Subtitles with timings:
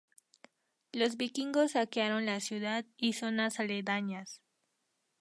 [0.93, 4.41] Los vikingos saquearon la ciudad y zonas aledañas.